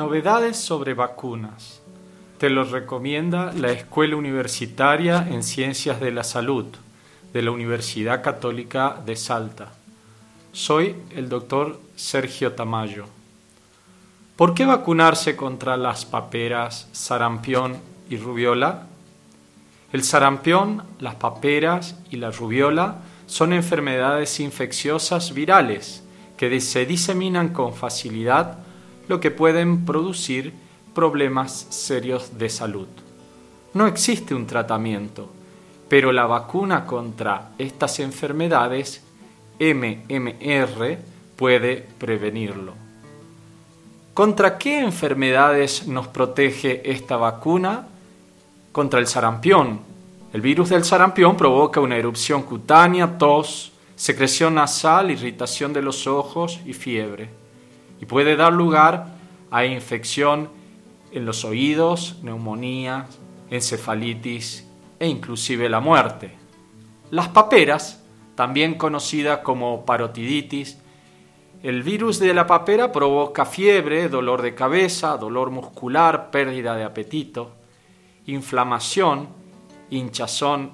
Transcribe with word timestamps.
Novedades 0.00 0.56
sobre 0.56 0.94
vacunas. 0.94 1.82
Te 2.38 2.48
lo 2.48 2.64
recomienda 2.64 3.52
la 3.52 3.70
Escuela 3.70 4.16
Universitaria 4.16 5.28
en 5.30 5.42
Ciencias 5.42 6.00
de 6.00 6.10
la 6.10 6.24
Salud 6.24 6.64
de 7.34 7.42
la 7.42 7.50
Universidad 7.50 8.22
Católica 8.22 8.96
de 9.04 9.14
Salta. 9.14 9.74
Soy 10.52 10.96
el 11.14 11.28
doctor 11.28 11.78
Sergio 11.96 12.52
Tamayo. 12.52 13.04
¿Por 14.36 14.54
qué 14.54 14.64
vacunarse 14.64 15.36
contra 15.36 15.76
las 15.76 16.06
paperas, 16.06 16.88
sarampión 16.92 17.76
y 18.08 18.16
rubiola? 18.16 18.86
El 19.92 20.02
sarampión, 20.02 20.82
las 20.98 21.16
paperas 21.16 21.94
y 22.10 22.16
la 22.16 22.30
rubiola 22.30 23.02
son 23.26 23.52
enfermedades 23.52 24.40
infecciosas 24.40 25.34
virales 25.34 26.02
que 26.38 26.58
se 26.62 26.86
diseminan 26.86 27.50
con 27.50 27.74
facilidad, 27.74 28.60
lo 29.10 29.18
que 29.18 29.32
pueden 29.32 29.84
producir 29.84 30.54
problemas 30.94 31.66
serios 31.68 32.38
de 32.38 32.48
salud. 32.48 32.86
No 33.74 33.88
existe 33.88 34.36
un 34.36 34.46
tratamiento, 34.46 35.28
pero 35.88 36.12
la 36.12 36.26
vacuna 36.26 36.86
contra 36.86 37.50
estas 37.58 37.98
enfermedades, 37.98 39.02
MMR, 39.58 40.98
puede 41.34 41.88
prevenirlo. 41.98 42.74
¿Contra 44.14 44.56
qué 44.56 44.78
enfermedades 44.78 45.88
nos 45.88 46.06
protege 46.06 46.88
esta 46.88 47.16
vacuna? 47.16 47.88
Contra 48.70 49.00
el 49.00 49.08
sarampión, 49.08 49.80
el 50.32 50.40
virus 50.40 50.68
del 50.68 50.84
sarampión 50.84 51.36
provoca 51.36 51.80
una 51.80 51.96
erupción 51.96 52.44
cutánea, 52.44 53.18
tos, 53.18 53.72
secreción 53.96 54.54
nasal, 54.54 55.10
irritación 55.10 55.72
de 55.72 55.82
los 55.82 56.06
ojos 56.06 56.60
y 56.64 56.74
fiebre. 56.74 57.39
Y 58.00 58.06
puede 58.06 58.36
dar 58.36 58.52
lugar 58.52 59.06
a 59.50 59.64
infección 59.64 60.50
en 61.12 61.26
los 61.26 61.44
oídos, 61.44 62.18
neumonía, 62.22 63.06
encefalitis 63.50 64.66
e 64.98 65.08
inclusive 65.08 65.68
la 65.68 65.80
muerte. 65.80 66.36
Las 67.10 67.28
paperas, 67.28 68.04
también 68.34 68.74
conocida 68.74 69.42
como 69.42 69.84
parotiditis, 69.84 70.78
el 71.62 71.82
virus 71.82 72.18
de 72.18 72.32
la 72.32 72.46
papera 72.46 72.90
provoca 72.90 73.44
fiebre, 73.44 74.08
dolor 74.08 74.40
de 74.40 74.54
cabeza, 74.54 75.18
dolor 75.18 75.50
muscular, 75.50 76.30
pérdida 76.30 76.74
de 76.74 76.84
apetito, 76.84 77.52
inflamación, 78.26 79.28
hinchazón 79.90 80.70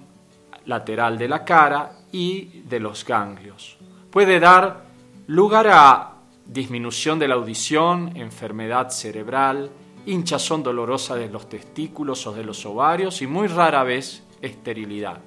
lateral 0.67 1.19
de 1.19 1.29
la 1.29 1.45
cara 1.45 1.93
y 2.13 2.61
de 2.63 2.79
los 2.79 3.05
ganglios. 3.05 3.79
Puede 4.11 4.39
dar 4.39 4.85
lugar 5.27 5.67
a 5.69 6.16
disminución 6.48 7.19
de 7.19 7.28
la 7.28 7.34
audición, 7.34 8.16
enfermedad 8.16 8.91
cerebral, 8.91 9.70
hinchazón 10.06 10.62
dolorosa 10.62 11.16
de 11.16 11.28
los 11.28 11.48
testículos 11.48 12.27
o 12.27 12.33
de 12.33 12.44
los 12.44 12.64
ovarios 12.64 13.22
y 13.22 13.27
muy 13.27 13.48
rara 13.48 13.83
vez 13.83 14.22
esterilidad. 14.41 15.19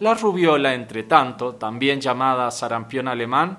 La 0.00 0.14
rubiola, 0.14 0.74
entre 0.74 1.02
tanto, 1.02 1.56
también 1.56 2.00
llamada 2.00 2.50
sarampión 2.50 3.06
alemán, 3.06 3.58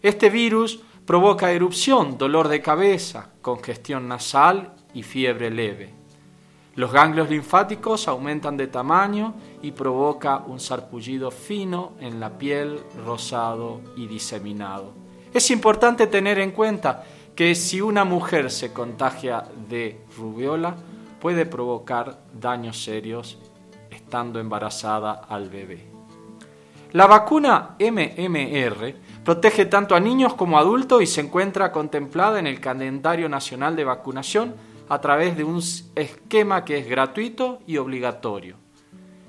este 0.00 0.30
virus 0.30 0.80
provoca 1.04 1.50
erupción, 1.50 2.16
dolor 2.16 2.46
de 2.46 2.62
cabeza, 2.62 3.30
congestión 3.42 4.06
nasal 4.06 4.74
y 4.94 5.02
fiebre 5.02 5.50
leve. 5.50 5.94
Los 6.76 6.92
ganglios 6.92 7.28
linfáticos 7.28 8.06
aumentan 8.06 8.56
de 8.56 8.68
tamaño 8.68 9.34
y 9.62 9.72
provoca 9.72 10.36
un 10.46 10.60
sarpullido 10.60 11.32
fino 11.32 11.94
en 11.98 12.20
la 12.20 12.38
piel, 12.38 12.78
rosado 13.04 13.80
y 13.96 14.06
diseminado. 14.06 15.07
Es 15.32 15.50
importante 15.50 16.06
tener 16.06 16.38
en 16.38 16.52
cuenta 16.52 17.04
que 17.34 17.54
si 17.54 17.80
una 17.80 18.04
mujer 18.04 18.50
se 18.50 18.72
contagia 18.72 19.44
de 19.68 20.00
rubiola, 20.16 20.74
puede 21.20 21.46
provocar 21.46 22.18
daños 22.32 22.82
serios 22.82 23.38
estando 23.90 24.40
embarazada 24.40 25.12
al 25.28 25.48
bebé. 25.48 25.86
La 26.92 27.06
vacuna 27.06 27.76
MMR 27.78 28.94
protege 29.22 29.66
tanto 29.66 29.94
a 29.94 30.00
niños 30.00 30.34
como 30.34 30.56
a 30.56 30.60
adultos 30.60 31.02
y 31.02 31.06
se 31.06 31.20
encuentra 31.20 31.70
contemplada 31.70 32.38
en 32.38 32.46
el 32.46 32.60
calendario 32.60 33.28
nacional 33.28 33.76
de 33.76 33.84
vacunación 33.84 34.54
a 34.88 35.00
través 35.00 35.36
de 35.36 35.44
un 35.44 35.62
esquema 35.94 36.64
que 36.64 36.78
es 36.78 36.88
gratuito 36.88 37.60
y 37.66 37.76
obligatorio. 37.76 38.56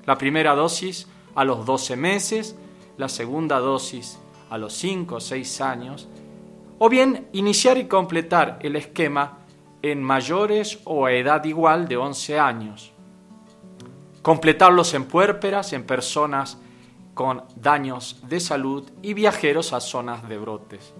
La 0.05 0.17
primera 0.17 0.55
dosis 0.55 1.07
a 1.35 1.43
los 1.43 1.65
12 1.65 1.97
meses, 1.97 2.55
la 2.97 3.09
segunda 3.09 3.59
dosis 3.59 4.17
a 4.49 4.57
los 4.57 4.73
5 4.73 5.15
o 5.15 5.19
6 5.19 5.61
años, 5.61 6.07
o 6.77 6.89
bien 6.89 7.27
iniciar 7.33 7.77
y 7.77 7.85
completar 7.85 8.59
el 8.61 8.75
esquema 8.75 9.39
en 9.81 10.03
mayores 10.03 10.79
o 10.85 11.05
a 11.05 11.11
edad 11.11 11.43
igual 11.45 11.87
de 11.87 11.97
11 11.97 12.39
años. 12.39 12.91
Completarlos 14.21 14.93
en 14.93 15.05
puérperas, 15.05 15.73
en 15.73 15.83
personas 15.83 16.57
con 17.13 17.43
daños 17.55 18.21
de 18.27 18.39
salud 18.39 18.89
y 19.01 19.13
viajeros 19.13 19.73
a 19.73 19.79
zonas 19.79 20.27
de 20.27 20.37
brotes. 20.37 20.93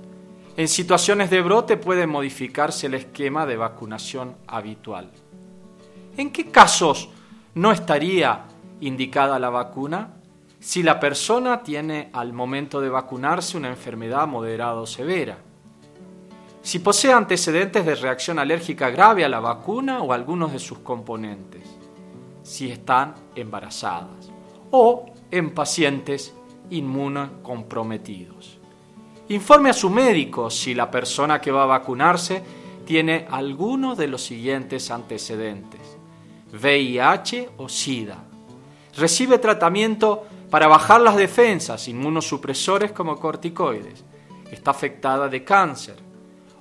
En 0.58 0.68
situaciones 0.68 1.30
de 1.30 1.42
brote 1.42 1.78
puede 1.78 2.08
modificarse 2.08 2.88
el 2.88 2.96
esquema 2.96 3.46
de 3.46 3.56
vacunación 3.56 4.36
habitual. 4.48 5.10
¿En 6.18 6.32
qué 6.32 6.52
casos 6.52 7.10
no 7.56 7.72
estaría 7.72 8.44
indicada 8.82 9.40
la 9.40 9.50
vacuna? 9.50 10.19
Si 10.60 10.84
la 10.84 11.00
persona 11.00 11.64
tiene 11.64 12.10
al 12.12 12.34
momento 12.34 12.82
de 12.82 12.90
vacunarse 12.90 13.56
una 13.56 13.70
enfermedad 13.70 14.28
moderada 14.28 14.82
o 14.82 14.86
severa. 14.86 15.38
Si 16.62 16.80
posee 16.80 17.14
antecedentes 17.14 17.86
de 17.86 17.96
reacción 17.96 18.40
alérgica 18.40 18.90
grave 18.90 19.24
a 19.24 19.30
la 19.30 19.40
vacuna 19.40 20.02
o 20.02 20.12
a 20.12 20.16
algunos 20.16 20.52
de 20.52 20.60
sus 20.60 20.80
componentes. 20.80 21.64
Si 22.44 22.70
están 22.70 23.16
embarazadas. 23.36 24.30
O 24.72 25.06
en 25.32 25.52
pacientes 25.52 26.34
inmunocomprometidos. 26.70 28.60
Informe 29.30 29.70
a 29.70 29.74
su 29.74 29.90
médico 29.90 30.50
si 30.50 30.74
la 30.74 30.92
persona 30.92 31.40
que 31.40 31.52
va 31.52 31.64
a 31.64 31.68
vacunarse 31.68 32.44
tiene 32.86 33.28
alguno 33.30 33.96
de 33.96 34.08
los 34.08 34.24
siguientes 34.24 34.92
antecedentes. 34.92 35.80
VIH 36.52 37.52
o 37.58 37.70
SIDA. 37.70 38.18
Recibe 38.98 39.38
tratamiento 39.38 40.26
para 40.50 40.68
bajar 40.68 41.02
las 41.02 41.16
defensas, 41.16 41.88
inmunosupresores 41.88 42.92
como 42.92 43.18
corticoides. 43.18 44.04
Está 44.52 44.72
afectada 44.72 45.28
de 45.28 45.44
cáncer. 45.44 45.98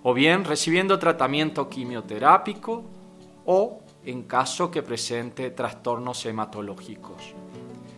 O 0.03 0.15
bien 0.15 0.45
recibiendo 0.45 0.99
tratamiento 0.99 1.69
quimioterápico 1.69 2.85
o 3.47 3.81
en 4.05 4.23
caso 4.25 4.71
que 4.71 4.83
presente 4.83 5.51
trastornos 5.51 6.25
hematológicos. 6.27 7.35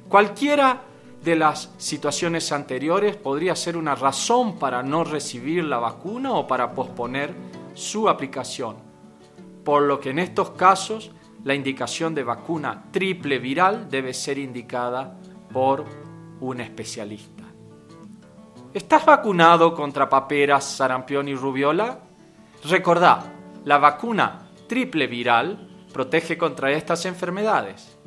Cualquiera 0.09 0.83
de 1.23 1.37
las 1.37 1.71
situaciones 1.77 2.51
anteriores 2.53 3.17
podría 3.17 3.55
ser 3.55 3.77
una 3.77 3.95
razón 3.95 4.59
para 4.59 4.83
no 4.83 5.05
recibir 5.05 5.65
la 5.65 5.79
vacuna 5.79 6.33
o 6.33 6.47
para 6.47 6.73
posponer 6.73 7.35
su 7.75 8.09
aplicación, 8.09 8.77
por 9.65 9.83
lo 9.83 10.01
que 10.01 10.11
en 10.11 10.19
estos 10.19 10.51
casos 10.51 11.11
la 11.45 11.55
indicación 11.55 12.15
de 12.15 12.25
vacuna 12.25 12.85
triple 12.91 13.39
viral 13.39 13.89
debe 13.91 14.15
ser 14.15 14.39
indicada 14.39 15.17
por 15.53 15.85
un 16.41 16.61
especialista. 16.61 17.45
¿Estás 18.73 19.05
vacunado 19.05 19.75
contra 19.75 20.09
paperas, 20.09 20.65
sarampión 20.65 21.29
y 21.29 21.35
rubiola? 21.35 21.99
Recordá, 22.65 23.33
la 23.65 23.79
vacuna 23.79 24.51
triple 24.69 25.07
viral 25.07 25.69
protege 25.93 26.39
contra 26.39 26.71
estas 26.71 27.05
enfermedades. 27.07 27.99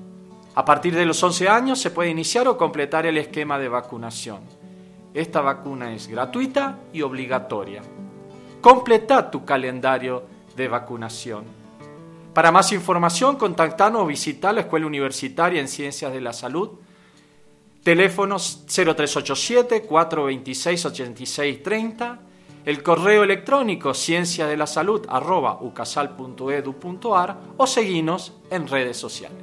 A 0.56 0.63
partir 0.63 0.95
de 0.95 1.06
los 1.06 1.21
11 1.21 1.50
años 1.50 1.79
se 1.79 1.91
puede 1.91 2.09
iniciar 2.09 2.47
o 2.47 2.57
completar 2.57 3.06
el 3.06 3.17
esquema 3.17 3.59
de 3.59 3.67
vacunación. 3.67 4.41
Esta 5.13 5.41
vacuna 5.41 5.94
es 5.94 6.07
gratuita 6.07 6.79
y 6.94 7.01
obligatoria. 7.01 7.81
Completa 8.62 9.29
tu 9.29 9.44
calendario 9.44 10.23
de 10.56 10.67
vacunación. 10.67 11.44
Para 12.33 12.51
más 12.51 12.71
información, 12.71 13.35
contactanos 13.35 14.01
o 14.01 14.06
visita 14.06 14.53
la 14.53 14.62
Escuela 14.62 14.88
Universitaria 14.88 15.59
en 15.59 15.67
Ciencias 15.67 16.13
de 16.13 16.21
la 16.21 16.33
Salud. 16.33 16.69
Teléfonos 17.83 18.63
0387 18.68 19.83
426 19.83 20.85
8630 20.85 22.19
el 22.65 22.81
correo 22.81 23.24
electrónico 23.24 23.94
ciencia 23.94 24.47
de 24.47 24.56
la 24.56 24.68
salud 24.68 25.06
o 27.57 27.68
seguinos 27.68 28.31
en 28.50 28.69
redes 28.69 28.95
sociales. 28.95 29.42